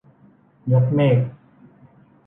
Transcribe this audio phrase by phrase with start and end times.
[0.71, 1.19] ยกเมฆ